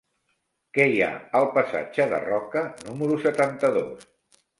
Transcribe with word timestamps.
Què 0.77 0.85
hi 0.93 1.01
ha 1.07 1.09
al 1.39 1.45
passatge 1.57 2.07
de 2.13 2.21
Roca 2.23 2.63
número 2.87 3.19
setanta-dos? 3.27 4.09